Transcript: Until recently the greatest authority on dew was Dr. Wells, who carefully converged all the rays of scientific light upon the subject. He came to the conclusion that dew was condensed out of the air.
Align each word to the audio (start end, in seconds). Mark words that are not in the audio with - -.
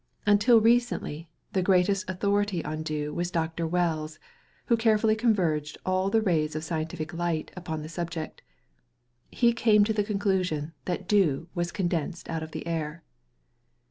Until 0.25 0.59
recently 0.59 1.29
the 1.53 1.61
greatest 1.61 2.09
authority 2.09 2.65
on 2.65 2.81
dew 2.81 3.13
was 3.13 3.29
Dr. 3.29 3.67
Wells, 3.67 4.17
who 4.65 4.75
carefully 4.75 5.13
converged 5.15 5.77
all 5.85 6.09
the 6.09 6.23
rays 6.23 6.55
of 6.55 6.63
scientific 6.63 7.13
light 7.13 7.51
upon 7.55 7.83
the 7.83 7.87
subject. 7.87 8.41
He 9.29 9.53
came 9.53 9.83
to 9.83 9.93
the 9.93 10.03
conclusion 10.03 10.73
that 10.85 11.07
dew 11.07 11.49
was 11.53 11.71
condensed 11.71 12.31
out 12.31 12.41
of 12.41 12.49
the 12.49 12.65
air. 12.65 13.03